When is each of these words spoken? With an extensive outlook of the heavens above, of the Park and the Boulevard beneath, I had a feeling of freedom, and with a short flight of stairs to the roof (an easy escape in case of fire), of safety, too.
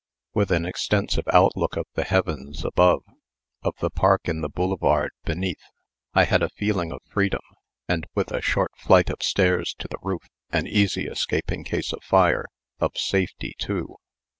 With 0.33 0.49
an 0.51 0.65
extensive 0.65 1.27
outlook 1.31 1.77
of 1.77 1.85
the 1.93 2.03
heavens 2.03 2.65
above, 2.65 3.03
of 3.61 3.75
the 3.81 3.91
Park 3.91 4.27
and 4.27 4.43
the 4.43 4.49
Boulevard 4.49 5.11
beneath, 5.25 5.61
I 6.15 6.23
had 6.23 6.41
a 6.41 6.49
feeling 6.49 6.91
of 6.91 7.01
freedom, 7.07 7.43
and 7.87 8.07
with 8.15 8.31
a 8.31 8.41
short 8.41 8.71
flight 8.75 9.11
of 9.11 9.21
stairs 9.21 9.75
to 9.77 9.87
the 9.87 9.99
roof 10.01 10.23
(an 10.49 10.65
easy 10.65 11.05
escape 11.05 11.51
in 11.51 11.63
case 11.63 11.93
of 11.93 12.03
fire), 12.03 12.47
of 12.79 12.97
safety, 12.97 13.53
too. 13.59 13.93